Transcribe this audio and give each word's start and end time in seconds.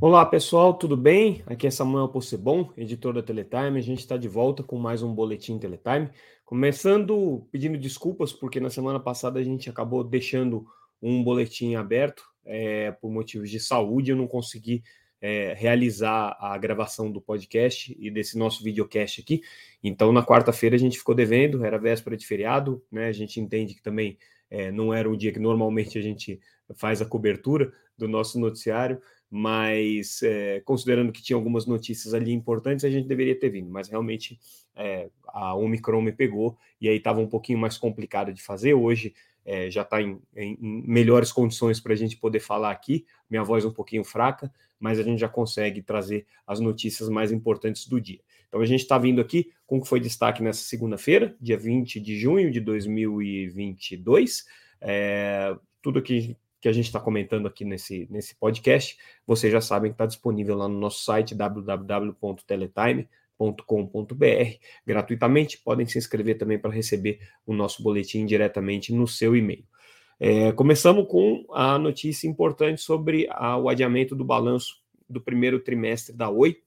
Olá 0.00 0.24
pessoal, 0.24 0.74
tudo 0.74 0.96
bem? 0.96 1.42
Aqui 1.44 1.66
é 1.66 1.70
Samuel 1.72 2.06
Possebon, 2.06 2.72
editor 2.76 3.12
da 3.12 3.20
Teletime. 3.20 3.80
A 3.80 3.82
gente 3.82 3.98
está 3.98 4.16
de 4.16 4.28
volta 4.28 4.62
com 4.62 4.78
mais 4.78 5.02
um 5.02 5.12
Boletim 5.12 5.58
Teletime. 5.58 6.08
Começando 6.44 7.44
pedindo 7.50 7.76
desculpas, 7.76 8.32
porque 8.32 8.60
na 8.60 8.70
semana 8.70 9.00
passada 9.00 9.40
a 9.40 9.42
gente 9.42 9.68
acabou 9.68 10.04
deixando 10.04 10.64
um 11.02 11.24
boletim 11.24 11.74
aberto 11.74 12.22
é, 12.44 12.92
por 12.92 13.10
motivos 13.10 13.50
de 13.50 13.58
saúde. 13.58 14.12
Eu 14.12 14.16
não 14.16 14.28
consegui 14.28 14.84
é, 15.20 15.52
realizar 15.54 16.36
a 16.38 16.56
gravação 16.56 17.10
do 17.10 17.20
podcast 17.20 17.96
e 17.98 18.08
desse 18.08 18.38
nosso 18.38 18.62
videocast 18.62 19.20
aqui. 19.20 19.42
Então, 19.82 20.12
na 20.12 20.24
quarta-feira 20.24 20.76
a 20.76 20.78
gente 20.78 20.96
ficou 20.96 21.14
devendo, 21.14 21.64
era 21.64 21.76
véspera 21.76 22.16
de 22.16 22.24
feriado, 22.24 22.80
né? 22.88 23.08
A 23.08 23.12
gente 23.12 23.40
entende 23.40 23.74
que 23.74 23.82
também 23.82 24.16
é, 24.48 24.70
não 24.70 24.94
era 24.94 25.10
o 25.10 25.16
dia 25.16 25.32
que 25.32 25.40
normalmente 25.40 25.98
a 25.98 26.02
gente 26.02 26.38
faz 26.76 27.02
a 27.02 27.04
cobertura 27.04 27.72
do 27.96 28.06
nosso 28.06 28.38
noticiário 28.38 29.02
mas 29.30 30.22
é, 30.22 30.60
considerando 30.60 31.12
que 31.12 31.22
tinha 31.22 31.36
algumas 31.36 31.66
notícias 31.66 32.14
ali 32.14 32.32
importantes, 32.32 32.84
a 32.84 32.90
gente 32.90 33.06
deveria 33.06 33.38
ter 33.38 33.50
vindo, 33.50 33.70
mas 33.70 33.88
realmente 33.88 34.38
é, 34.74 35.10
a 35.26 35.54
Omicron 35.54 36.00
me 36.00 36.12
pegou 36.12 36.56
e 36.80 36.88
aí 36.88 36.96
estava 36.96 37.20
um 37.20 37.26
pouquinho 37.26 37.58
mais 37.58 37.76
complicado 37.76 38.32
de 38.32 38.42
fazer. 38.42 38.74
Hoje 38.74 39.14
é, 39.44 39.70
já 39.70 39.82
está 39.82 40.00
em, 40.00 40.20
em, 40.34 40.56
melhores 40.60 41.30
condições 41.30 41.80
para 41.80 41.92
a 41.92 41.96
gente 41.96 42.16
poder 42.16 42.40
falar 42.40 42.70
aqui, 42.70 43.04
minha 43.28 43.42
voz 43.42 43.64
um 43.64 43.72
pouquinho 43.72 44.04
fraca, 44.04 44.52
mas 44.78 44.98
a 44.98 45.02
gente 45.02 45.18
já 45.18 45.28
consegue 45.28 45.82
trazer 45.82 46.26
as 46.46 46.60
notícias 46.60 47.08
mais 47.08 47.32
importantes 47.32 47.86
do 47.86 48.00
dia. 48.00 48.20
Então 48.48 48.60
a 48.60 48.66
gente 48.66 48.80
está 48.80 48.96
vindo 48.96 49.20
aqui 49.20 49.50
com 49.66 49.78
o 49.78 49.82
que 49.82 49.88
foi 49.88 50.00
destaque 50.00 50.42
nessa 50.42 50.62
segunda-feira, 50.62 51.36
dia 51.40 51.58
20 51.58 52.00
de 52.00 52.16
junho 52.16 52.50
de 52.50 52.60
2022. 52.60 54.46
É, 54.80 55.54
tudo 55.82 56.00
que 56.00 56.36
que 56.60 56.68
a 56.68 56.72
gente 56.72 56.86
está 56.86 57.00
comentando 57.00 57.46
aqui 57.46 57.64
nesse, 57.64 58.08
nesse 58.10 58.34
podcast, 58.34 58.98
vocês 59.26 59.52
já 59.52 59.60
sabem 59.60 59.90
que 59.90 59.94
está 59.94 60.06
disponível 60.06 60.56
lá 60.56 60.68
no 60.68 60.78
nosso 60.78 61.04
site 61.04 61.34
www.teletime.com.br 61.34 63.04
gratuitamente. 64.84 65.58
Podem 65.58 65.86
se 65.86 65.98
inscrever 65.98 66.36
também 66.36 66.58
para 66.58 66.72
receber 66.72 67.20
o 67.46 67.54
nosso 67.54 67.82
boletim 67.82 68.26
diretamente 68.26 68.92
no 68.92 69.06
seu 69.06 69.36
e-mail. 69.36 69.64
É, 70.20 70.50
começamos 70.52 71.06
com 71.06 71.46
a 71.52 71.78
notícia 71.78 72.26
importante 72.26 72.80
sobre 72.80 73.28
a, 73.30 73.56
o 73.56 73.68
adiamento 73.68 74.16
do 74.16 74.24
balanço 74.24 74.82
do 75.08 75.20
primeiro 75.20 75.60
trimestre 75.60 76.14
da 76.14 76.28
Oi. 76.28 76.60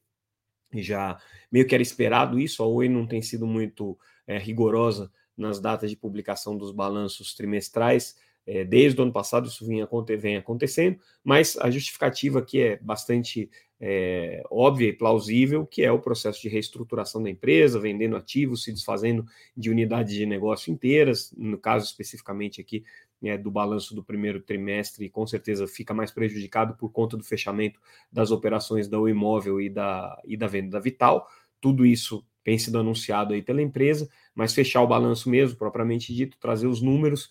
Já 0.74 1.20
meio 1.52 1.68
que 1.68 1.76
era 1.76 1.82
esperado 1.82 2.40
isso, 2.40 2.64
a 2.64 2.66
Oi 2.66 2.88
não 2.88 3.06
tem 3.06 3.22
sido 3.22 3.46
muito 3.46 4.00
é, 4.26 4.38
rigorosa 4.38 5.12
nas 5.36 5.60
datas 5.60 5.90
de 5.90 5.98
publicação 5.98 6.58
dos 6.58 6.72
balanços 6.72 7.36
trimestrais 7.36 8.16
é, 8.46 8.64
desde 8.64 9.00
o 9.00 9.04
ano 9.04 9.14
passado 9.14 9.48
isso 9.48 9.66
vinha, 9.66 9.88
vem 10.18 10.38
acontecendo, 10.38 11.00
mas 11.24 11.58
a 11.58 11.70
justificativa 11.70 12.40
aqui 12.40 12.62
é 12.62 12.78
bastante 12.78 13.50
é, 13.80 14.44
óbvia 14.50 14.90
e 14.90 14.94
plausível, 14.94 15.66
que 15.66 15.84
é 15.84 15.92
o 15.92 16.00
processo 16.00 16.42
de 16.42 16.50
reestruturação 16.50 17.22
da 17.22 17.30
empresa, 17.30 17.80
vendendo 17.80 18.16
ativos, 18.16 18.64
se 18.64 18.72
desfazendo 18.72 19.26
de 19.58 19.70
unidades 19.70 20.14
de 20.14 20.26
negócio 20.26 20.72
inteiras, 20.72 21.34
no 21.36 21.58
caso 21.58 21.86
especificamente 21.86 22.62
aqui 22.62 22.84
é, 23.24 23.38
do 23.38 23.50
balanço 23.50 23.96
do 23.96 24.04
primeiro 24.04 24.40
trimestre, 24.42 25.10
com 25.10 25.26
certeza 25.26 25.68
fica 25.68 25.94
mais 25.94 26.12
prejudicado 26.12 26.76
por 26.76 26.92
conta 26.92 27.18
do 27.18 27.24
fechamento 27.24 27.80
das 28.12 28.32
operações 28.32 28.88
da 28.88 28.98
imóvel 29.10 29.60
e 29.60 29.70
da, 29.70 30.20
e 30.26 30.38
da 30.38 30.48
venda 30.48 30.72
da 30.72 30.80
Vital, 30.80 31.28
tudo 31.60 31.86
isso 31.86 32.26
tem 32.44 32.58
sido 32.58 32.80
anunciado 32.80 33.34
aí 33.34 33.42
pela 33.42 33.62
empresa, 33.62 34.10
mas 34.34 34.54
fechar 34.54 34.82
o 34.82 34.88
balanço 34.88 35.30
mesmo, 35.30 35.58
propriamente 35.58 36.14
dito, 36.14 36.38
trazer 36.40 36.68
os 36.68 36.82
números, 36.82 37.30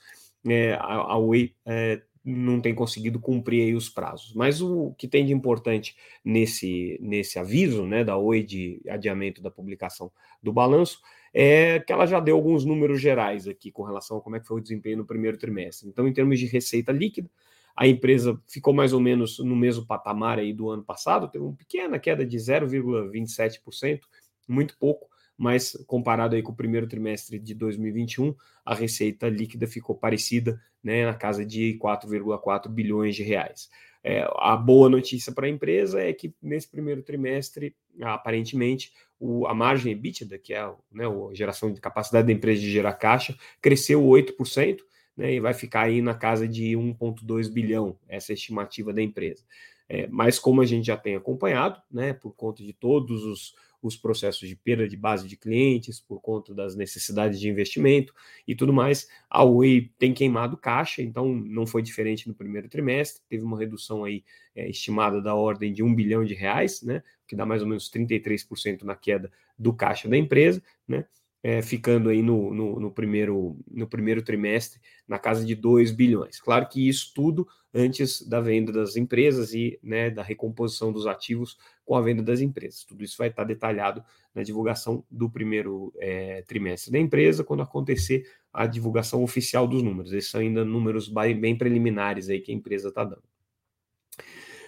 é, 0.48 0.74
a, 0.80 1.16
Oi 1.16 1.54
é, 1.66 2.02
não 2.24 2.60
tem 2.60 2.74
conseguido 2.74 3.18
cumprir 3.18 3.74
os 3.74 3.88
prazos. 3.88 4.34
Mas 4.34 4.60
o 4.60 4.94
que 4.96 5.08
tem 5.08 5.24
de 5.24 5.32
importante 5.32 5.96
nesse, 6.24 6.98
nesse 7.00 7.38
aviso 7.38 7.86
né, 7.86 8.04
da 8.04 8.16
Oi 8.16 8.42
de 8.42 8.80
adiamento 8.88 9.42
da 9.42 9.50
publicação 9.50 10.10
do 10.42 10.52
balanço 10.52 11.00
é 11.32 11.78
que 11.80 11.92
ela 11.92 12.06
já 12.06 12.20
deu 12.20 12.36
alguns 12.36 12.64
números 12.64 13.00
gerais 13.00 13.46
aqui 13.46 13.70
com 13.70 13.82
relação 13.82 14.16
a 14.16 14.20
como 14.20 14.36
é 14.36 14.40
que 14.40 14.46
foi 14.46 14.58
o 14.58 14.62
desempenho 14.62 14.98
no 14.98 15.06
primeiro 15.06 15.38
trimestre. 15.38 15.88
Então, 15.88 16.06
em 16.06 16.12
termos 16.12 16.38
de 16.38 16.46
receita 16.46 16.92
líquida, 16.92 17.30
a 17.76 17.86
empresa 17.86 18.40
ficou 18.48 18.74
mais 18.74 18.92
ou 18.92 19.00
menos 19.00 19.38
no 19.38 19.56
mesmo 19.56 19.86
patamar 19.86 20.38
aí 20.38 20.52
do 20.52 20.68
ano 20.68 20.82
passado, 20.82 21.28
teve 21.28 21.44
uma 21.44 21.54
pequena 21.54 21.98
queda 21.98 22.26
de 22.26 22.36
0,27%, 22.36 24.00
muito 24.48 24.76
pouco, 24.78 25.08
mas 25.40 25.72
comparado 25.86 26.36
aí 26.36 26.42
com 26.42 26.52
o 26.52 26.54
primeiro 26.54 26.86
trimestre 26.86 27.38
de 27.38 27.54
2021, 27.54 28.34
a 28.62 28.74
receita 28.74 29.26
líquida 29.26 29.66
ficou 29.66 29.96
parecida, 29.96 30.60
né, 30.84 31.06
na 31.06 31.14
casa 31.14 31.46
de 31.46 31.78
4,4 31.82 32.68
bilhões 32.68 33.16
de 33.16 33.22
reais. 33.22 33.70
É, 34.04 34.28
a 34.36 34.54
boa 34.54 34.90
notícia 34.90 35.32
para 35.32 35.46
a 35.46 35.48
empresa 35.48 35.98
é 35.98 36.12
que 36.12 36.34
nesse 36.42 36.70
primeiro 36.70 37.02
trimestre, 37.02 37.74
aparentemente, 38.02 38.92
o, 39.18 39.46
a 39.46 39.54
margem 39.54 39.92
EBITDA, 39.92 40.36
que 40.36 40.52
é 40.52 40.62
né, 40.92 41.06
a 41.06 41.34
geração 41.34 41.72
de 41.72 41.80
capacidade 41.80 42.26
da 42.26 42.34
empresa 42.34 42.60
de 42.60 42.70
gerar 42.70 42.92
caixa, 42.92 43.34
cresceu 43.62 44.02
8%, 44.02 44.80
né, 45.16 45.32
e 45.32 45.40
vai 45.40 45.54
ficar 45.54 45.84
aí 45.84 46.02
na 46.02 46.12
casa 46.12 46.46
de 46.46 46.72
1,2 46.72 47.50
bilhão, 47.50 47.96
essa 48.06 48.30
é 48.30 48.34
estimativa 48.34 48.92
da 48.92 49.00
empresa. 49.00 49.42
É, 49.88 50.06
mas 50.08 50.38
como 50.38 50.60
a 50.60 50.66
gente 50.66 50.86
já 50.86 50.98
tem 50.98 51.16
acompanhado, 51.16 51.80
né, 51.90 52.12
por 52.12 52.34
conta 52.36 52.62
de 52.62 52.74
todos 52.74 53.24
os 53.24 53.54
os 53.82 53.96
processos 53.96 54.48
de 54.48 54.56
perda 54.56 54.86
de 54.86 54.96
base 54.96 55.26
de 55.26 55.36
clientes 55.36 56.00
por 56.00 56.20
conta 56.20 56.54
das 56.54 56.76
necessidades 56.76 57.40
de 57.40 57.48
investimento 57.48 58.14
e 58.46 58.54
tudo 58.54 58.72
mais. 58.72 59.08
A 59.28 59.42
Oi 59.44 59.90
tem 59.98 60.12
queimado 60.12 60.56
caixa, 60.56 61.02
então 61.02 61.34
não 61.34 61.66
foi 61.66 61.82
diferente 61.82 62.28
no 62.28 62.34
primeiro 62.34 62.68
trimestre, 62.68 63.22
teve 63.28 63.44
uma 63.44 63.58
redução 63.58 64.04
aí 64.04 64.24
é, 64.54 64.68
estimada 64.68 65.20
da 65.20 65.34
ordem 65.34 65.72
de 65.72 65.82
um 65.82 65.94
bilhão 65.94 66.24
de 66.24 66.34
reais, 66.34 66.82
né, 66.82 67.02
que 67.26 67.36
dá 67.36 67.46
mais 67.46 67.62
ou 67.62 67.68
menos 67.68 67.90
33% 67.90 68.82
na 68.82 68.94
queda 68.94 69.30
do 69.58 69.72
caixa 69.72 70.08
da 70.08 70.16
empresa, 70.16 70.62
né, 70.86 71.06
é, 71.42 71.62
ficando 71.62 72.08
aí 72.10 72.22
no, 72.22 72.52
no, 72.52 72.80
no, 72.80 72.90
primeiro, 72.90 73.58
no 73.70 73.86
primeiro 73.86 74.22
trimestre 74.22 74.80
na 75.08 75.18
casa 75.18 75.44
de 75.44 75.54
2 75.54 75.90
bilhões. 75.90 76.40
Claro 76.40 76.68
que 76.68 76.88
isso 76.88 77.12
tudo 77.14 77.48
antes 77.72 78.26
da 78.26 78.40
venda 78.40 78.72
das 78.72 78.96
empresas 78.96 79.54
e 79.54 79.78
né, 79.82 80.10
da 80.10 80.22
recomposição 80.22 80.92
dos 80.92 81.06
ativos 81.06 81.56
com 81.84 81.94
a 81.94 82.00
venda 82.00 82.22
das 82.22 82.40
empresas. 82.40 82.84
Tudo 82.84 83.02
isso 83.02 83.16
vai 83.16 83.28
estar 83.28 83.44
detalhado 83.44 84.04
na 84.34 84.42
divulgação 84.42 85.04
do 85.10 85.30
primeiro 85.30 85.92
é, 85.98 86.42
trimestre 86.42 86.92
da 86.92 86.98
empresa, 86.98 87.44
quando 87.44 87.62
acontecer 87.62 88.28
a 88.52 88.66
divulgação 88.66 89.22
oficial 89.22 89.66
dos 89.66 89.82
números. 89.82 90.12
Esses 90.12 90.30
são 90.30 90.40
ainda 90.40 90.64
números 90.64 91.08
bem 91.40 91.56
preliminares 91.56 92.28
aí 92.28 92.40
que 92.40 92.52
a 92.52 92.54
empresa 92.54 92.88
está 92.88 93.04
dando. 93.04 93.22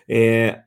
É, 0.08 0.62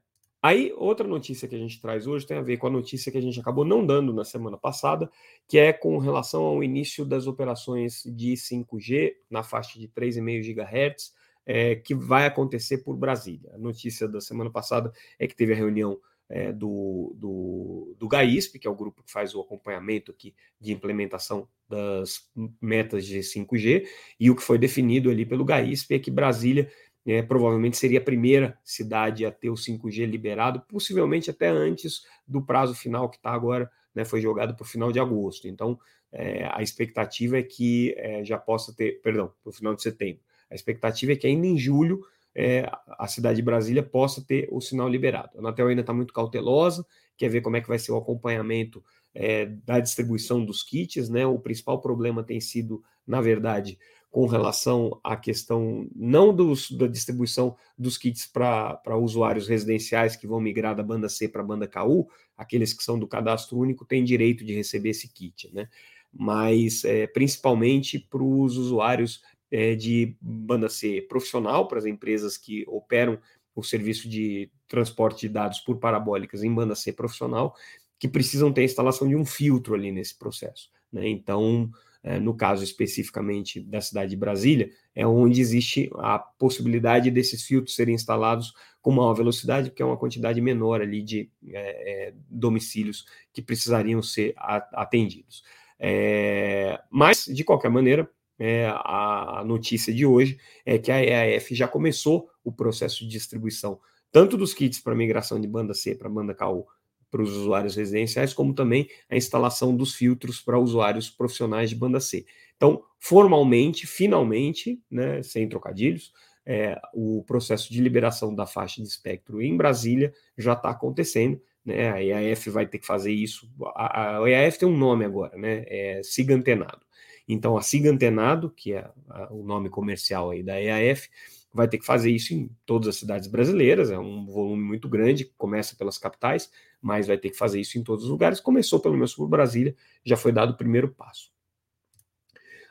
Aí, 0.46 0.72
outra 0.78 1.08
notícia 1.08 1.48
que 1.48 1.56
a 1.56 1.58
gente 1.58 1.82
traz 1.82 2.06
hoje 2.06 2.24
tem 2.24 2.38
a 2.38 2.42
ver 2.44 2.58
com 2.58 2.68
a 2.68 2.70
notícia 2.70 3.12
que 3.12 3.18
a 3.18 3.22
gente 3.22 3.40
acabou 3.40 3.66
não 3.66 3.84
dando 3.84 4.14
na 4.14 4.24
semana 4.24 4.56
passada, 4.56 5.10
que 5.48 5.58
é 5.58 5.74
com 5.74 5.98
relação 5.98 6.44
ao 6.44 6.64
início 6.64 7.04
das 7.04 7.26
operações 7.26 8.04
de 8.06 8.34
5G 8.34 9.14
na 9.28 9.42
faixa 9.42 9.80
de 9.80 9.88
3,5 9.88 10.54
GHz, 10.54 11.14
é, 11.48 11.76
que 11.78 11.96
vai 11.96 12.28
acontecer 12.28 12.84
por 12.84 12.96
Brasília. 12.96 13.56
A 13.56 13.58
notícia 13.58 14.08
da 14.08 14.22
semana 14.22 14.52
passada 14.52 14.94
é 15.18 15.26
que 15.26 15.36
teve 15.36 15.54
a 15.54 15.56
reunião 15.56 16.00
é, 16.30 16.52
do, 16.52 17.16
do, 17.18 17.96
do 17.98 18.08
GAISP, 18.08 18.60
que 18.60 18.68
é 18.68 18.70
o 18.70 18.76
grupo 18.76 19.02
que 19.02 19.12
faz 19.12 19.34
o 19.34 19.42
acompanhamento 19.42 20.12
aqui 20.12 20.36
de 20.62 20.72
implementação 20.72 21.48
das 21.68 22.30
metas 22.62 23.04
de 23.08 23.18
5G, 23.18 23.88
e 24.20 24.30
o 24.30 24.36
que 24.36 24.44
foi 24.44 24.60
definido 24.60 25.10
ali 25.10 25.26
pelo 25.26 25.44
GAISP 25.44 25.96
é 25.96 26.00
que 26.00 26.12
Brasília 26.12 26.72
é, 27.06 27.22
provavelmente 27.22 27.78
seria 27.78 28.00
a 28.00 28.04
primeira 28.04 28.58
cidade 28.64 29.26
a 29.26 29.32
ter 29.32 29.50
o 29.50 29.54
5G 29.54 30.06
liberado, 30.06 30.62
possivelmente 30.62 31.30
até 31.30 31.48
antes 31.48 32.04
do 32.28 32.42
prazo 32.42 32.74
final 32.74 33.10
que 33.10 33.18
está 33.18 33.32
agora, 33.32 33.70
né, 33.94 34.04
foi 34.04 34.20
jogado 34.22 34.56
para 34.56 34.64
o 34.64 34.68
final 34.68 34.92
de 34.92 35.00
agosto. 35.00 35.48
Então, 35.48 35.80
é, 36.12 36.50
a 36.52 36.62
expectativa 36.62 37.38
é 37.38 37.44
que 37.44 37.94
é, 37.98 38.24
já 38.24 38.38
possa 38.38 38.74
ter, 38.74 39.02
perdão, 39.02 39.32
para 39.44 39.50
o 39.50 39.54
final 39.54 39.76
de 39.76 39.82
setembro. 39.82 40.22
A 40.50 40.56
expectativa 40.56 41.12
é 41.12 41.16
que 41.16 41.28
ainda 41.28 41.46
em 41.46 41.58
julho 41.58 42.02
é, 42.34 42.70
a 42.98 43.08
cidade 43.08 43.38
de 43.38 43.42
Brasília 43.42 43.82
possa 43.82 44.22
ter 44.22 44.48
o 44.52 44.60
sinal 44.60 44.90
liberado. 44.90 45.32
A 45.36 45.40
Anatel 45.40 45.68
ainda 45.68 45.82
está 45.82 45.94
muito 45.94 46.14
cautelosa, 46.14 46.86
quer 47.18 47.30
ver 47.30 47.42
como 47.42 47.56
é 47.56 47.62
que 47.62 47.68
vai 47.68 47.80
ser 47.80 47.92
o 47.94 47.98
acompanhamento 47.98 48.84
é, 49.14 49.46
da 49.46 49.80
distribuição 49.80 50.44
dos 50.44 50.62
kits, 50.62 51.10
né? 51.10 51.26
O 51.26 51.40
principal 51.40 51.80
problema 51.80 52.24
tem 52.24 52.42
sido, 52.42 52.84
na 53.08 53.22
verdade, 53.22 53.80
com 54.16 54.28
relação 54.28 54.98
à 55.04 55.18
questão 55.18 55.90
não 55.94 56.34
dos, 56.34 56.72
da 56.72 56.88
distribuição 56.88 57.54
dos 57.78 57.98
kits 57.98 58.26
para 58.26 58.98
usuários 58.98 59.46
residenciais 59.46 60.16
que 60.16 60.26
vão 60.26 60.40
migrar 60.40 60.74
da 60.74 60.82
banda 60.82 61.10
C 61.10 61.28
para 61.28 61.42
a 61.42 61.46
banda 61.46 61.68
KU, 61.68 62.08
aqueles 62.38 62.74
que 62.74 62.82
são 62.82 62.98
do 62.98 63.10
cadastro 63.10 63.58
único 63.58 63.84
têm 63.84 64.06
direito 64.06 64.46
de 64.46 64.54
receber 64.54 64.92
esse 64.92 65.10
kit, 65.10 65.54
né? 65.54 65.68
Mas 66.14 66.86
é, 66.86 67.08
principalmente 67.08 68.00
para 68.00 68.24
os 68.24 68.56
usuários 68.56 69.22
é, 69.52 69.76
de 69.76 70.16
banda 70.22 70.70
C 70.70 71.02
profissional, 71.10 71.68
para 71.68 71.80
as 71.80 71.86
empresas 71.86 72.38
que 72.38 72.64
operam 72.70 73.20
o 73.54 73.62
serviço 73.62 74.08
de 74.08 74.50
transporte 74.66 75.28
de 75.28 75.34
dados 75.34 75.60
por 75.60 75.76
parabólicas 75.78 76.42
em 76.42 76.56
banda 76.56 76.74
C 76.74 76.94
profissional, 76.94 77.54
que 78.00 78.08
precisam 78.08 78.54
ter 78.54 78.62
a 78.62 78.64
instalação 78.64 79.10
de 79.10 79.16
um 79.18 79.26
filtro 79.26 79.76
ali 79.76 79.92
nesse 79.92 80.18
processo. 80.18 80.72
Né? 80.90 81.06
Então, 81.10 81.70
é, 82.06 82.20
no 82.20 82.36
caso 82.36 82.64
especificamente 82.64 83.60
da 83.60 83.82
cidade 83.82 84.12
de 84.12 84.16
Brasília, 84.16 84.70
é 84.94 85.08
onde 85.08 85.42
existe 85.42 85.90
a 85.96 86.20
possibilidade 86.20 87.10
desses 87.10 87.44
filtros 87.44 87.76
serem 87.76 87.96
instalados 87.96 88.54
com 88.80 88.92
maior 88.92 89.16
velocidade, 89.16 89.72
porque 89.72 89.82
é 89.82 89.86
uma 89.86 89.98
quantidade 89.98 90.40
menor 90.40 90.82
ali 90.82 91.02
de 91.02 91.32
é, 91.50 92.10
é 92.10 92.14
domicílios 92.30 93.06
que 93.34 93.42
precisariam 93.42 94.04
ser 94.04 94.36
atendidos. 94.38 95.44
É, 95.80 96.80
mas, 96.92 97.26
de 97.26 97.44
qualquer 97.44 97.72
maneira, 97.72 98.08
é, 98.38 98.68
a 98.68 99.44
notícia 99.44 99.92
de 99.92 100.06
hoje 100.06 100.38
é 100.64 100.78
que 100.78 100.92
a 100.92 101.04
EAF 101.04 101.56
já 101.56 101.68
começou 101.68 102.30
o 102.44 102.52
processo 102.52 103.00
de 103.00 103.10
distribuição 103.10 103.80
tanto 104.12 104.38
dos 104.38 104.54
kits 104.54 104.80
para 104.80 104.94
migração 104.94 105.42
de 105.42 105.48
banda 105.48 105.74
C 105.74 105.96
para 105.96 106.08
banda 106.08 106.36
KU 106.36 106.68
para 107.16 107.24
os 107.24 107.32
usuários 107.32 107.78
residenciais, 107.78 108.34
como 108.34 108.54
também 108.54 108.90
a 109.10 109.16
instalação 109.16 109.74
dos 109.74 109.96
filtros 109.96 110.42
para 110.42 110.60
usuários 110.60 111.10
profissionais 111.10 111.70
de 111.70 111.76
banda 111.78 112.02
C. 112.02 112.26
Então, 112.58 112.84
formalmente, 113.00 113.88
finalmente, 113.88 114.82
né, 114.92 115.24
sem 115.24 115.48
trocadilhos, 115.48 116.12
é, 116.46 116.78
o 116.94 117.24
processo 117.26 117.72
de 117.72 117.80
liberação 117.80 118.36
da 118.36 118.46
faixa 118.46 118.82
de 118.82 118.88
espectro 118.90 119.42
em 119.42 119.56
Brasília 119.56 120.14
já 120.38 120.52
está 120.52 120.72
acontecendo. 120.72 121.42
Né, 121.64 121.90
a 121.90 122.04
EAF 122.04 122.50
vai 122.50 122.68
ter 122.68 122.80
que 122.80 122.86
fazer 122.86 123.14
isso. 123.14 123.50
A, 123.74 124.18
a 124.20 124.30
EAF 124.30 124.60
tem 124.60 124.68
um 124.68 124.78
nome 124.78 125.06
agora, 125.06 125.38
né? 125.38 125.64
É 125.68 126.02
SIGA 126.04 126.36
Antenado. 126.36 126.82
Então, 127.26 127.58
a 127.58 127.62
SIGA 127.62 127.92
Antenado, 127.92 128.52
que 128.52 128.74
é 128.74 128.90
a, 129.10 129.34
o 129.34 129.42
nome 129.42 129.70
comercial 129.70 130.32
aí 130.32 130.44
da 130.44 130.62
EAF, 130.62 131.08
vai 131.56 131.70
ter 131.70 131.78
que 131.78 131.86
fazer 131.86 132.12
isso 132.12 132.34
em 132.34 132.52
todas 132.66 132.90
as 132.90 132.98
cidades 132.98 133.30
brasileiras, 133.30 133.90
é 133.90 133.98
um 133.98 134.26
volume 134.26 134.62
muito 134.62 134.90
grande, 134.90 135.32
começa 135.38 135.74
pelas 135.78 135.98
capitais, 135.98 136.52
mas 136.86 137.08
vai 137.08 137.18
ter 137.18 137.32
que 137.32 137.36
fazer 137.36 137.60
isso 137.60 137.80
em 137.80 137.84
todos 137.84 138.06
os 138.06 138.12
lugares. 138.12 138.40
Começou 138.40 138.80
pelo 138.80 138.94
menos 138.94 139.16
por 139.16 139.28
Brasília, 139.28 139.76
já 140.06 140.16
foi 140.16 140.32
dado 140.32 140.52
o 140.52 140.56
primeiro 140.56 140.94
passo. 140.94 141.32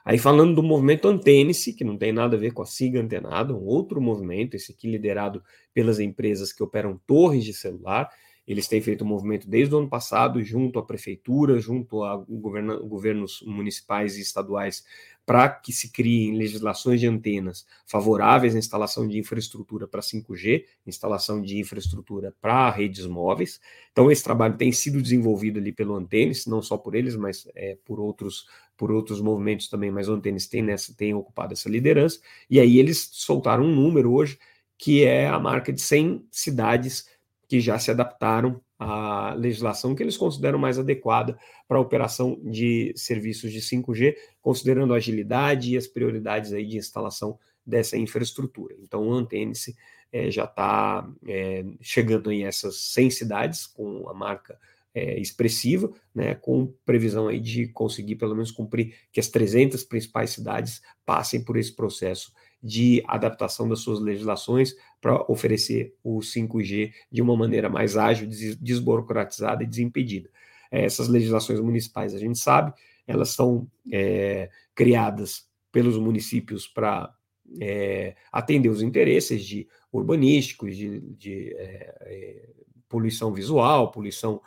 Aí 0.05 0.19
falando 0.19 0.55
do 0.55 0.63
movimento 0.63 1.09
Antênice, 1.09 1.73
que 1.73 1.83
não 1.83 1.99
tem 1.99 2.13
nada 2.13 2.37
a 2.37 2.39
ver 2.39 2.53
com 2.53 2.63
a 2.63 2.67
SIGA 2.67 3.01
Antenado, 3.01 3.57
um 3.57 3.65
outro 3.65 4.01
movimento, 4.01 4.55
esse 4.55 4.71
aqui 4.71 4.89
liderado 4.89 5.43
pelas 5.73 5.99
empresas 5.99 6.53
que 6.53 6.63
operam 6.63 7.01
torres 7.05 7.43
de 7.43 7.53
celular, 7.53 8.09
eles 8.47 8.69
têm 8.69 8.81
feito 8.81 9.05
um 9.05 9.09
movimento 9.09 9.49
desde 9.49 9.75
o 9.75 9.79
ano 9.79 9.89
passado, 9.89 10.43
junto 10.43 10.79
à 10.79 10.83
prefeitura, 10.83 11.59
junto 11.59 12.05
a 12.05 12.17
governo, 12.17 12.87
governos 12.87 13.43
municipais 13.47 14.17
e 14.17 14.21
estaduais, 14.21 14.85
para 15.25 15.49
que 15.49 15.73
se 15.73 15.91
criem 15.91 16.37
legislações 16.37 17.01
de 17.01 17.07
antenas 17.07 17.67
favoráveis 17.87 18.55
à 18.55 18.59
instalação 18.59 19.09
de 19.09 19.19
infraestrutura 19.19 19.89
para 19.89 20.03
5G, 20.03 20.65
instalação 20.87 21.41
de 21.41 21.59
infraestrutura 21.59 22.35
para 22.41 22.71
redes 22.71 23.07
móveis. 23.07 23.59
Então, 23.91 24.11
esse 24.11 24.23
trabalho 24.23 24.59
tem 24.59 24.71
sido 24.71 25.01
desenvolvido 25.01 25.59
ali 25.59 25.73
pelo 25.73 25.95
Antenes, 25.95 26.47
não 26.47 26.61
só 26.61 26.77
por 26.77 26.95
eles, 26.95 27.17
mas 27.17 27.49
é, 27.55 27.79
por 27.85 27.99
outros 27.99 28.47
por 28.77 28.91
outros 28.91 29.21
movimentos 29.21 29.69
também, 29.69 29.91
mas 29.91 30.09
o 30.09 30.15
Antenes 30.15 30.49
tem, 30.49 30.61
nessa, 30.61 30.93
tem 30.95 31.15
ocupado 31.15 31.53
essa 31.53 31.69
liderança. 31.69 32.19
E 32.51 32.59
aí 32.59 32.79
eles 32.79 33.09
soltaram 33.13 33.65
um 33.65 33.73
número 33.75 34.13
hoje, 34.13 34.37
que 34.77 35.05
é 35.05 35.29
a 35.29 35.39
marca 35.39 35.73
de 35.73 35.81
100 35.81 36.27
cidades 36.31 37.07
que 37.49 37.61
já 37.61 37.79
se 37.79 37.91
adaptaram 37.91 38.61
à 38.79 39.35
legislação 39.35 39.95
que 39.95 40.03
eles 40.03 40.17
consideram 40.17 40.59
mais 40.59 40.79
adequada 40.79 41.39
para 41.67 41.79
a 41.79 41.81
operação 41.81 42.41
de 42.43 42.93
serviços 42.97 43.53
de 43.53 43.61
5G, 43.61 44.17
considerando 44.41 44.93
a 44.93 44.97
agilidade 44.97 45.73
e 45.73 45.77
as 45.77 45.87
prioridades 45.87 46.53
aí 46.53 46.67
de 46.67 46.77
instalação 46.77 47.39
dessa 47.67 47.97
infraestrutura. 47.97 48.75
Então, 48.81 49.09
o 49.09 49.13
Antênice 49.13 49.77
é, 50.13 50.31
já 50.31 50.45
está 50.45 51.09
é, 51.27 51.65
chegando 51.81 52.31
em 52.31 52.45
essas 52.45 52.77
100 52.77 53.11
cidades 53.11 53.67
com 53.67 54.09
a 54.09 54.15
marca 54.15 54.59
é, 54.95 55.19
expressiva, 55.19 55.91
né, 56.15 56.37
com 56.37 56.73
previsão 56.85 57.27
aí 57.27 57.41
de 57.41 57.67
conseguir 57.69 58.15
pelo 58.15 58.35
menos 58.35 58.53
cumprir 58.53 58.95
que 59.11 59.19
as 59.19 59.29
300 59.29 59.83
principais 59.83 60.31
cidades 60.31 60.81
passem 61.05 61.43
por 61.43 61.57
esse 61.57 61.75
processo 61.75 62.33
de 62.65 63.03
adaptação 63.07 63.69
das 63.69 63.81
suas 63.81 64.01
legislações 64.01 64.75
para 64.99 65.23
oferecer 65.31 65.95
o 66.03 66.21
5G 66.21 66.95
de 67.13 67.21
uma 67.21 67.37
maneira 67.37 67.69
mais 67.69 67.95
ágil, 67.95 68.27
desburocratizada 68.59 69.63
e 69.63 69.67
desimpedida. 69.67 70.31
É, 70.71 70.87
essas 70.87 71.09
legislações 71.09 71.61
municipais, 71.61 72.15
a 72.15 72.19
gente 72.19 72.39
sabe, 72.39 72.73
elas 73.07 73.29
são 73.29 73.69
é, 73.93 74.49
criadas 74.75 75.47
pelos 75.71 75.99
municípios 75.99 76.67
para 76.67 77.15
é, 77.61 78.17
atender 78.33 78.71
os 78.71 78.81
interesses 78.81 79.45
de 79.45 79.69
urbanísticos, 79.93 80.75
de, 80.75 81.01
de 81.01 81.55
é, 81.59 82.49
poluição 82.89 83.31
visual, 83.33 83.91
poluição 83.91 84.41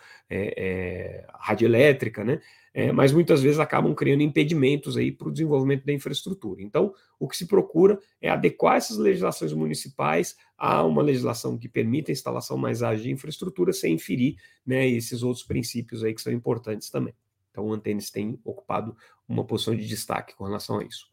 radioelétrica, 1.39 2.23
né? 2.23 2.41
É, 2.77 2.91
mas 2.91 3.11
muitas 3.11 3.41
vezes 3.41 3.57
acabam 3.57 3.95
criando 3.95 4.21
impedimentos 4.21 4.97
aí 4.97 5.11
para 5.11 5.29
o 5.29 5.31
desenvolvimento 5.31 5.83
da 5.83 5.91
infraestrutura. 5.91 6.61
Então, 6.61 6.93
o 7.19 7.27
que 7.27 7.35
se 7.35 7.47
procura 7.47 7.99
é 8.21 8.29
adequar 8.29 8.75
essas 8.75 8.97
legislações 8.97 9.51
municipais 9.51 10.37
a 10.55 10.83
uma 10.83 11.01
legislação 11.01 11.57
que 11.57 11.67
permita 11.67 12.11
a 12.11 12.13
instalação 12.13 12.55
mais 12.55 12.83
ágil 12.83 13.05
de 13.05 13.11
infraestrutura 13.11 13.73
sem 13.73 13.95
inferir 13.95 14.35
né, 14.63 14.87
esses 14.87 15.23
outros 15.23 15.43
princípios 15.43 16.03
aí 16.03 16.13
que 16.13 16.21
são 16.21 16.31
importantes 16.31 16.91
também. 16.91 17.15
Então, 17.49 17.65
o 17.65 17.73
Antenes 17.73 18.11
tem 18.11 18.39
ocupado 18.45 18.95
uma 19.27 19.43
posição 19.43 19.75
de 19.75 19.87
destaque 19.87 20.35
com 20.35 20.43
relação 20.43 20.77
a 20.77 20.83
isso. 20.83 21.09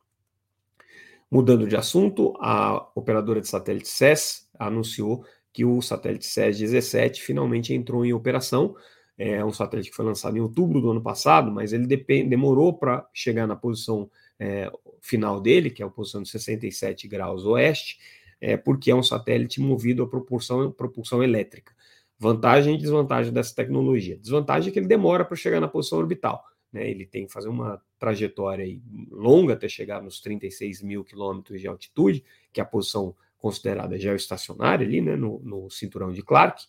Mudando 1.30 1.66
de 1.66 1.76
assunto, 1.76 2.34
a 2.42 2.90
operadora 2.94 3.40
de 3.40 3.48
satélite 3.48 3.88
SES 3.88 4.46
anunciou 4.58 5.24
que 5.50 5.64
o 5.64 5.80
satélite 5.80 6.26
SES 6.26 6.58
17 6.58 7.22
finalmente 7.22 7.72
entrou 7.72 8.04
em 8.04 8.12
operação 8.12 8.76
é 9.16 9.44
um 9.44 9.52
satélite 9.52 9.90
que 9.90 9.96
foi 9.96 10.04
lançado 10.04 10.36
em 10.36 10.40
outubro 10.40 10.80
do 10.80 10.90
ano 10.90 11.00
passado, 11.00 11.50
mas 11.50 11.72
ele 11.72 11.86
demorou 12.24 12.72
para 12.72 13.08
chegar 13.12 13.46
na 13.46 13.54
posição 13.54 14.10
é, 14.38 14.70
final 15.00 15.40
dele, 15.40 15.70
que 15.70 15.82
é 15.82 15.86
a 15.86 15.90
posição 15.90 16.22
de 16.22 16.28
67 16.28 17.06
graus 17.06 17.44
oeste, 17.44 17.98
é, 18.40 18.56
porque 18.56 18.90
é 18.90 18.94
um 18.94 19.02
satélite 19.02 19.60
movido 19.60 20.02
a 20.02 20.08
propulsão, 20.08 20.70
propulsão 20.72 21.22
elétrica. 21.22 21.72
Vantagem 22.18 22.74
e 22.74 22.78
desvantagem 22.78 23.32
dessa 23.32 23.54
tecnologia. 23.54 24.16
Desvantagem 24.16 24.70
é 24.70 24.72
que 24.72 24.78
ele 24.78 24.86
demora 24.86 25.24
para 25.24 25.36
chegar 25.36 25.60
na 25.60 25.68
posição 25.68 25.98
orbital. 25.98 26.44
Né? 26.72 26.90
Ele 26.90 27.06
tem 27.06 27.26
que 27.26 27.32
fazer 27.32 27.48
uma 27.48 27.80
trajetória 27.98 28.66
longa 29.10 29.54
até 29.54 29.68
chegar 29.68 30.02
nos 30.02 30.20
36 30.20 30.82
mil 30.82 31.04
quilômetros 31.04 31.60
de 31.60 31.68
altitude, 31.68 32.24
que 32.52 32.60
é 32.60 32.62
a 32.62 32.66
posição 32.66 33.14
considerada 33.38 33.98
geoestacionária 33.98 34.86
ali, 34.86 35.00
né, 35.02 35.16
no, 35.16 35.38
no 35.40 35.70
cinturão 35.70 36.10
de 36.10 36.22
Clark. 36.22 36.64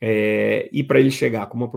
É, 0.00 0.68
e 0.72 0.82
para 0.82 0.98
ele 0.98 1.10
chegar 1.10 1.46
com 1.46 1.56
uma 1.56 1.70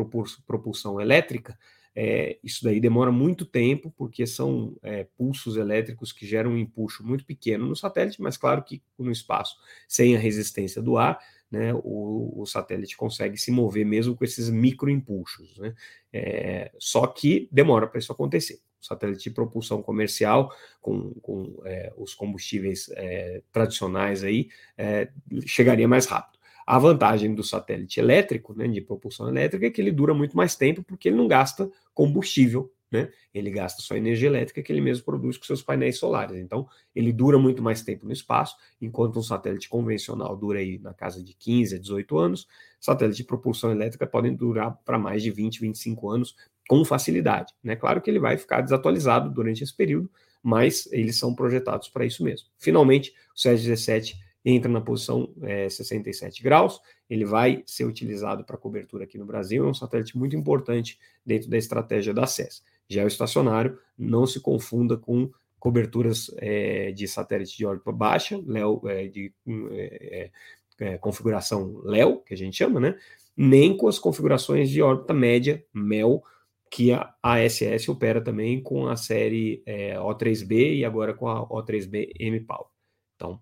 propulsão 0.46 1.00
elétrica, 1.02 1.58
é, 1.96 2.40
isso 2.44 2.64
daí 2.64 2.80
demora 2.80 3.12
muito 3.12 3.46
tempo, 3.46 3.94
porque 3.96 4.26
são 4.26 4.76
é, 4.82 5.06
pulsos 5.16 5.58
elétricos 5.58 6.12
que 6.12 6.26
geram 6.26 6.52
um 6.52 6.58
empuxo 6.58 7.06
muito 7.06 7.26
pequeno 7.26 7.68
no 7.68 7.76
satélite, 7.76 8.22
mas 8.22 8.38
claro 8.38 8.64
que 8.64 8.82
no 8.98 9.12
espaço, 9.12 9.56
sem 9.88 10.16
a 10.16 10.20
resistência 10.20 10.82
do 10.82 10.98
ar, 10.98 11.20
né, 11.52 11.72
o, 11.84 12.42
o 12.42 12.46
satélite 12.48 12.98
consegue 12.98 13.38
se 13.38 13.52
mover 13.52 13.86
mesmo 13.86 14.16
com 14.16 14.24
esses 14.24 14.50
microimpulsos. 14.50 15.56
Né? 15.60 15.76
É, 16.12 16.72
só 16.80 17.06
que 17.06 17.48
demora 17.52 17.86
para 17.86 18.00
isso 18.00 18.12
acontecer. 18.12 18.60
O 18.82 18.86
satélite 18.86 19.26
de 19.26 19.30
propulsão 19.30 19.82
comercial, 19.82 20.52
com, 20.82 21.14
com 21.22 21.62
é, 21.64 21.94
os 21.96 22.16
combustíveis 22.16 22.90
é, 22.96 23.44
tradicionais 23.52 24.24
aí, 24.24 24.50
é, 24.76 25.10
chegaria 25.46 25.88
mais 25.88 26.08
rápido. 26.08 26.33
A 26.66 26.80
vantagem 26.80 27.34
do 27.34 27.44
satélite 27.44 28.00
elétrico, 28.00 28.54
né, 28.54 28.68
de 28.68 28.82
propulsão 28.82 29.28
elétrica, 29.28 29.68
é 29.68 29.70
que 29.70 29.82
ele 29.82 29.92
dura 29.92 30.14
muito 30.14 30.36
mais 30.36 30.56
tempo 30.56 30.84
porque 30.84 31.10
ele 31.10 31.18
não 31.18 31.28
gasta 31.28 31.70
combustível, 31.94 32.72
né? 32.94 33.10
Ele 33.34 33.50
gasta 33.50 33.82
só 33.82 33.96
energia 33.96 34.30
elétrica 34.30 34.62
que 34.62 34.72
ele 34.72 34.80
mesmo 34.80 35.04
produz 35.04 35.36
com 35.36 35.46
seus 35.46 35.64
painéis 35.64 35.98
solares. 35.98 36.38
Então, 36.38 36.68
ele 36.96 37.12
dura 37.12 37.40
muito 37.40 37.64
mais 37.64 37.82
tempo 37.82 38.06
no 38.06 38.14
espaço, 38.14 38.56
enquanto 38.80 39.18
um 39.18 39.24
satélite 39.24 39.68
convencional 39.68 40.38
dura 40.38 40.60
aí 40.60 40.78
na 40.78 40.94
casa 40.94 41.24
de 41.24 41.34
15 41.34 41.76
a 41.76 41.80
18 41.80 42.18
anos, 42.20 42.48
satélites 42.80 43.18
de 43.18 43.24
propulsão 43.24 43.72
elétrica 43.72 44.06
podem 44.06 44.36
durar 44.36 44.78
para 44.86 45.00
mais 45.00 45.24
de 45.24 45.32
20, 45.32 45.60
25 45.60 46.10
anos 46.10 46.36
com 46.70 46.86
facilidade. 46.86 47.52
Né? 47.64 47.76
Claro 47.76 48.00
que 48.00 48.12
ele 48.12 48.20
vai 48.20 48.38
ficar 48.38 48.62
desatualizado 48.62 49.32
durante 49.32 49.64
esse 49.64 49.76
período, 49.76 50.10
mas 50.44 50.88
eles 50.92 51.18
são 51.18 51.34
projetados 51.34 51.90
para 51.90 52.06
isso 52.06 52.24
mesmo. 52.24 52.48
Finalmente, 52.60 53.12
o 53.36 53.40
SES 53.40 53.64
17 53.64 54.16
entra 54.46 54.70
na 54.70 54.82
posição 54.82 55.34
é, 55.42 55.70
67 55.70 56.44
graus, 56.44 56.82
ele 57.10 57.26
vai 57.26 57.64
ser 57.66 57.86
utilizado 57.86 58.44
para 58.44 58.58
cobertura 58.58 59.06
aqui 59.06 59.18
no 59.18 59.26
Brasil, 59.26 59.66
é 59.66 59.70
um 59.70 59.74
satélite 59.74 60.18
muito 60.18 60.36
importante 60.36 61.00
dentro 61.26 61.50
da 61.50 61.58
estratégia 61.58 62.14
da 62.14 62.26
SES. 62.26 62.64
Geoestacionário, 62.90 63.80
não 63.98 64.26
se 64.26 64.40
confunda 64.40 64.98
com 64.98 65.32
coberturas 65.64 66.30
é, 66.40 66.92
de 66.92 67.08
satélite 67.08 67.56
de 67.56 67.66
órbita 67.66 67.92
baixa, 67.92 68.38
LEO, 68.46 68.82
é, 68.86 69.08
de 69.08 69.34
é, 69.72 70.32
é, 70.80 70.86
é, 70.86 70.98
configuração 70.98 71.80
LEO, 71.86 72.20
que 72.20 72.34
a 72.34 72.38
gente 72.38 72.58
chama, 72.58 72.82
né? 72.82 72.98
nem 73.36 73.76
com 73.76 73.88
as 73.88 73.98
configurações 73.98 74.70
de 74.70 74.82
órbita 74.82 75.14
média, 75.14 75.66
MEL, 75.74 76.22
que 76.70 76.92
a 76.92 77.16
ASS 77.24 77.88
opera 77.88 78.22
também 78.22 78.62
com 78.62 78.88
a 78.88 78.96
série 78.96 79.64
O3B 79.98 80.78
e 80.78 80.86
agora 80.86 81.14
com 81.14 81.28
a 81.28 81.48
O3B 81.48 82.12
M-Power. 82.20 82.68
Então, 83.16 83.40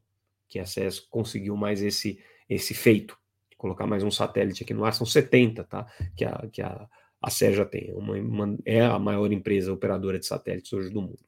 que 0.52 0.60
a 0.60 0.66
SES 0.66 1.00
conseguiu 1.00 1.56
mais 1.56 1.82
esse, 1.82 2.20
esse 2.50 2.74
feito. 2.74 3.18
Colocar 3.58 3.88
mais 3.88 4.04
um 4.04 4.12
satélite 4.12 4.64
aqui 4.64 4.74
no 4.74 4.84
ar, 4.84 4.94
são 4.94 5.06
70, 5.06 5.64
tá? 5.64 5.88
Que 6.14 6.26
a, 6.26 6.50
que 6.52 6.62
a, 6.62 6.88
a 7.22 7.30
Serja 7.30 7.66
tem. 7.66 7.90
É 7.90 7.94
uma, 7.94 8.16
uma, 8.18 8.58
é 8.66 8.82
a 8.82 9.00
maior 9.00 9.32
empresa 9.32 9.72
operadora 9.72 10.20
de 10.20 10.26
satélites 10.26 10.74
hoje 10.74 10.90
do 10.90 11.02
mundo. 11.02 11.20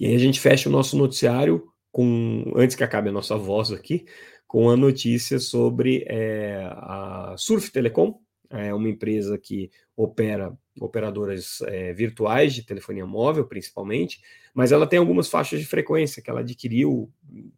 E 0.00 0.06
aí 0.06 0.14
a 0.14 0.18
gente 0.18 0.40
fecha 0.40 0.68
o 0.68 0.72
nosso 0.72 0.98
noticiário 0.98 1.68
com, 1.92 2.52
antes 2.56 2.74
que 2.74 2.82
acabe 2.82 3.10
a 3.10 3.12
nossa 3.12 3.36
voz 3.36 3.70
aqui, 3.70 4.06
com 4.46 4.68
a 4.70 4.76
notícia 4.76 5.38
sobre 5.38 6.04
é, 6.08 6.68
a 6.72 7.34
Surf 7.38 7.70
Telecom, 7.70 8.18
é 8.50 8.72
uma 8.72 8.88
empresa 8.88 9.38
que 9.38 9.70
opera 9.96 10.56
operadoras 10.80 11.60
é, 11.62 11.92
virtuais 11.92 12.54
de 12.54 12.62
telefonia 12.62 13.04
móvel, 13.04 13.44
principalmente, 13.44 14.20
mas 14.54 14.70
ela 14.70 14.86
tem 14.86 14.98
algumas 14.98 15.28
faixas 15.28 15.58
de 15.58 15.66
frequência 15.66 16.22
que 16.22 16.30
ela 16.30 16.40
adquiriu 16.40 17.12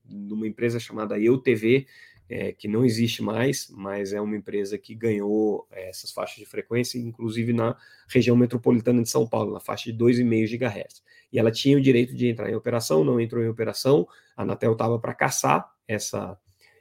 numa 0.09 0.47
empresa 0.47 0.81
chamada 0.81 1.19
EUTV, 1.19 1.87
é, 2.31 2.53
que 2.53 2.69
não 2.69 2.85
existe 2.85 3.23
mais, 3.23 3.69
mas 3.71 4.13
é 4.13 4.21
uma 4.21 4.37
empresa 4.37 4.79
que 4.79 4.95
ganhou 4.95 5.67
é, 5.71 5.89
essas 5.89 6.13
faixas 6.13 6.37
de 6.37 6.47
frequência, 6.47 6.97
inclusive 6.97 7.53
na 7.53 7.77
região 8.09 8.37
metropolitana 8.37 9.03
de 9.03 9.11
São 9.11 9.27
Paulo, 9.27 9.53
na 9.53 9.61
faixa 9.61 9.93
de 9.93 9.99
2,5 9.99 10.57
GHz. 10.57 11.03
E 11.33 11.39
ela 11.39 11.51
tinha 11.51 11.77
o 11.77 11.81
direito 11.81 12.15
de 12.15 12.29
entrar 12.29 12.49
em 12.49 12.55
operação, 12.55 13.05
não 13.05 13.21
entrou 13.21 13.43
em 13.43 13.49
operação, 13.49 14.07
a 14.37 14.43
Anatel 14.43 14.73
estava 14.73 14.99
para 14.99 15.13
caçar 15.13 15.69
essa 15.89 16.39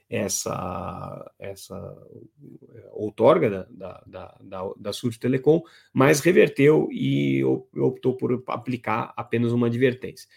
essa, 0.09 1.31
essa 1.37 1.97
outorga 2.91 3.67
da, 3.69 4.03
da, 4.07 4.37
da, 4.41 4.73
da 4.75 4.93
Surf 4.93 5.19
Telecom, 5.19 5.61
mas 5.93 6.19
reverteu 6.19 6.89
e 6.91 7.43
optou 7.43 8.17
por 8.17 8.43
aplicar 8.47 9.13
apenas 9.15 9.51
uma 9.51 9.67
advertência. 9.67 10.27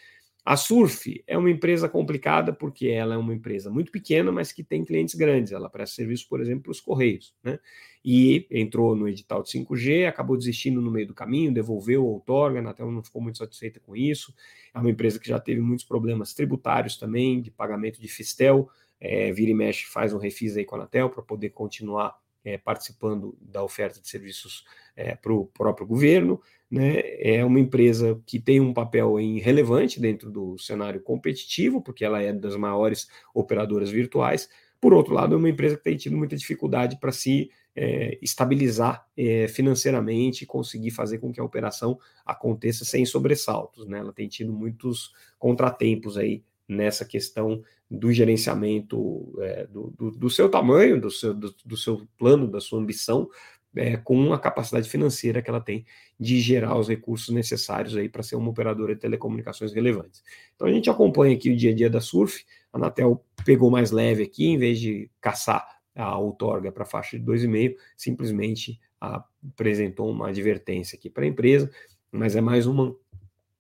A 0.45 0.57
Surf 0.57 1.23
é 1.25 1.39
uma 1.39 1.51
empresa 1.51 1.89
complicada 1.89 2.53
porque 2.53 2.89
ela 2.89 3.15
é 3.15 3.17
uma 3.17 3.33
empresa 3.33 3.71
muito 3.71 3.93
pequena, 3.93 4.33
mas 4.33 4.51
que 4.53 4.65
tem 4.65 4.85
clientes 4.85 5.15
grandes. 5.15 5.53
Ela 5.53 5.71
presta 5.71 5.95
serviço, 5.95 6.29
por 6.29 6.41
exemplo, 6.41 6.65
para 6.65 6.73
os 6.73 6.81
Correios. 6.81 7.33
Né? 7.45 7.61
E 8.05 8.49
entrou 8.51 8.97
no 8.97 9.09
edital 9.09 9.41
de 9.45 9.51
5G, 9.51 10.09
acabou 10.09 10.37
desistindo 10.37 10.83
no 10.83 10.91
meio 10.91 11.07
do 11.07 11.15
caminho, 11.15 11.55
devolveu 11.55 12.03
a 12.03 12.11
outorga, 12.11 12.59
a 12.59 12.61
Anatel 12.61 12.91
não 12.91 13.05
ficou 13.05 13.23
muito 13.23 13.39
satisfeita 13.39 13.79
com 13.79 13.95
isso. 13.95 14.35
É 14.75 14.81
uma 14.81 14.91
empresa 14.91 15.21
que 15.21 15.29
já 15.29 15.39
teve 15.39 15.61
muitos 15.61 15.85
problemas 15.85 16.35
tributários 16.35 16.97
também, 16.97 17.41
de 17.41 17.53
pagamento 17.53 18.01
de 18.01 18.09
Fistel. 18.09 18.69
É, 19.05 19.33
vira 19.33 19.51
e 19.51 19.55
mexe, 19.55 19.85
faz 19.87 20.13
um 20.13 20.19
refis 20.19 20.57
aí 20.57 20.65
com 20.65 20.77
a 20.77 20.79
Anatel 20.79 21.11
para 21.11 21.23
poder 21.23 21.51
continuar 21.51 22.17
é, 22.45 22.57
participando 22.57 23.37
da 23.41 23.63
oferta 23.63 24.01
de 24.01 24.09
serviços 24.09 24.65
é, 24.95 25.17
para 25.17 25.33
o 25.33 25.47
próprio 25.47 25.87
governo. 25.87 26.41
Né? 26.71 27.01
É 27.19 27.45
uma 27.45 27.59
empresa 27.59 28.21
que 28.25 28.39
tem 28.39 28.61
um 28.61 28.73
papel 28.73 29.17
relevante 29.41 30.01
dentro 30.01 30.31
do 30.31 30.57
cenário 30.57 31.01
competitivo, 31.01 31.83
porque 31.83 32.05
ela 32.05 32.23
é 32.23 32.33
das 32.33 32.57
maiores 32.57 33.09
operadoras 33.35 33.91
virtuais. 33.91 34.49
Por 34.81 34.95
outro 34.95 35.15
lado, 35.15 35.35
é 35.35 35.39
uma 35.39 35.51
empresa 35.51 35.77
que 35.77 35.85
tem 35.85 35.97
tido 35.97 36.17
muita 36.17 36.37
dificuldade 36.37 36.97
para 36.99 37.13
se 37.13 37.51
é, 37.75 38.19
estabilizar 38.21 39.07
é, 39.17 39.49
financeiramente 39.49 40.45
e 40.45 40.47
conseguir 40.47 40.91
fazer 40.91 41.19
com 41.19 41.33
que 41.33 41.41
a 41.41 41.45
operação 41.45 41.99
aconteça 42.25 42.85
sem 42.85 43.05
sobressaltos. 43.05 43.87
Né? 43.87 43.99
Ela 43.99 44.13
tem 44.13 44.29
tido 44.29 44.53
muitos 44.53 45.13
contratempos 45.39 46.17
aí 46.17 46.45
nessa 46.69 47.05
questão 47.05 47.63
do 47.93 48.11
gerenciamento 48.11 49.35
é, 49.41 49.67
do, 49.67 49.93
do, 49.99 50.11
do, 50.13 50.31
seu 50.31 50.49
tamanho, 50.49 50.99
do 50.99 51.11
seu, 51.11 51.35
do, 51.35 51.55
do, 51.65 51.77
seu 51.77 52.09
plano, 52.19 52.51
da 52.51 52.59
sua 52.59 52.81
ambição, 52.81 53.29
é, 53.77 53.99
com 53.99 54.33
a 54.33 54.39
capacidade 54.39 54.89
financeira 54.89 55.43
que 55.43 55.51
ela 55.51 55.61
tem 55.61 55.85
de 56.19 56.41
gerar 56.41 56.79
os 56.79 56.89
recursos 56.89 57.35
necessários 57.35 57.95
aí 57.95 58.09
para 58.09 58.23
ser 58.23 58.37
uma 58.37 58.51
operadora 58.51 58.95
de 58.95 59.01
telecomunicações 59.01 59.75
relevantes. 59.75 60.23
Então 60.55 60.67
a 60.67 60.73
gente 60.73 60.89
acompanha 60.89 61.37
aqui 61.37 61.51
o 61.51 61.57
dia 61.57 61.71
a 61.71 61.75
dia 61.75 61.91
da 61.91 62.01
Surf, 62.01 62.45
a 62.73 62.79
Anatel 62.79 63.23
pegou 63.45 63.71
mais 63.71 63.91
leve 63.91 64.23
aqui, 64.23 64.47
em 64.47 64.57
vez 64.57 64.81
de 64.81 65.11
caçar 65.21 65.67
a 65.95 66.19
outorga 66.19 66.73
para 66.73 66.85
a 66.85 66.87
faixa 66.87 67.19
de 67.19 67.25
2,5, 67.25 67.77
simplesmente 67.95 68.81
apresentou 68.99 70.11
uma 70.11 70.29
advertência 70.29 70.97
aqui 70.97 71.11
para 71.11 71.25
a 71.25 71.27
empresa, 71.29 71.71
mas 72.11 72.37
é 72.37 72.41
mais 72.41 72.67
uma, 72.67 72.97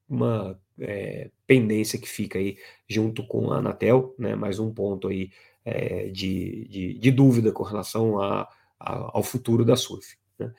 uma 0.08 0.58
é, 0.80 1.30
pendência 1.46 1.98
que 1.98 2.08
fica 2.08 2.38
aí 2.38 2.56
junto 2.88 3.26
com 3.26 3.52
a 3.52 3.58
Anatel, 3.58 4.14
né, 4.18 4.34
mais 4.34 4.58
um 4.58 4.72
ponto 4.72 5.08
aí 5.08 5.30
é, 5.64 6.08
de, 6.08 6.66
de, 6.68 6.94
de, 6.94 7.10
dúvida 7.10 7.52
com 7.52 7.62
relação 7.62 8.20
a, 8.20 8.48
a, 8.78 9.10
ao 9.14 9.22
futuro 9.22 9.64
da 9.64 9.76
Surf. 9.76 10.16
Né. 10.38 10.52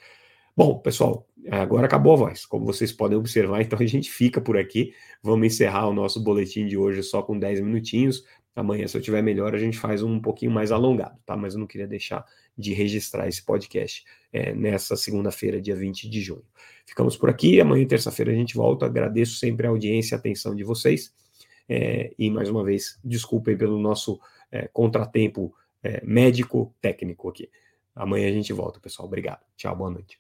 Bom, 0.56 0.78
pessoal, 0.78 1.28
agora 1.50 1.88
acabou 1.88 2.14
a 2.14 2.18
voz. 2.18 2.46
Como 2.46 2.66
vocês 2.66 2.92
podem 2.92 3.18
observar, 3.18 3.62
então 3.62 3.80
a 3.80 3.86
gente 3.86 4.12
fica 4.12 4.40
por 4.40 4.56
aqui. 4.56 4.94
Vamos 5.22 5.48
encerrar 5.48 5.88
o 5.88 5.94
nosso 5.94 6.24
boletim 6.24 6.68
de 6.68 6.78
hoje 6.78 7.02
só 7.02 7.24
com 7.24 7.38
10 7.38 7.62
minutinhos. 7.62 8.24
Amanhã, 8.56 8.88
se 8.88 8.96
eu 8.96 9.02
tiver 9.02 9.22
melhor, 9.22 9.56
a 9.56 9.58
gente 9.58 9.78
faz 9.78 10.04
um 10.04 10.20
pouquinho 10.20 10.52
mais 10.52 10.72
alongado, 10.72 11.18
tá? 11.26 11.36
Mas 11.36 11.56
eu 11.56 11.60
não 11.60 11.68
queria 11.68 11.88
deixar 11.88 12.24
de 12.56 12.74
registrar 12.74 13.28
esse 13.28 13.44
podcast 13.44 14.04
é, 14.32 14.54
nessa 14.54 14.96
segunda-feira, 14.96 15.60
dia 15.60 15.76
20 15.76 16.08
de 16.08 16.22
junho. 16.22 16.46
Ficamos 16.86 17.18
por 17.18 17.30
aqui. 17.30 17.60
Amanhã, 17.60 17.86
terça-feira, 17.88 18.32
a 18.32 18.36
gente 18.36 18.56
volta. 18.56 18.86
Agradeço 18.86 19.38
sempre 19.38 19.66
a 19.66 19.70
audiência 19.72 20.14
e 20.14 20.16
a 20.16 20.20
atenção 20.20 20.56
de 20.56 20.64
vocês. 20.64 21.12
É, 21.68 22.14
e 22.20 22.30
mais 22.30 22.50
uma 22.50 22.64
vez, 22.64 23.00
desculpem 23.04 23.58
pelo 23.58 23.80
nosso 23.80 24.20
é, 24.52 24.68
contratempo 24.68 25.56
é, 25.82 26.02
médico-técnico 26.06 27.30
aqui. 27.30 27.50
Amanhã 27.96 28.28
a 28.28 28.32
gente 28.32 28.54
volta, 28.54 28.80
pessoal. 28.80 29.08
Obrigado. 29.08 29.42
Tchau, 29.56 29.76
boa 29.76 29.90
noite. 29.90 30.20